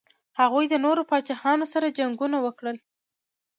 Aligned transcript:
هغوی 0.39 0.65
د 0.69 0.75
نورو 0.85 1.01
پاچاهانو 1.09 1.65
سره 1.73 1.95
جنګونه 1.99 2.37
وکړل. 2.45 2.77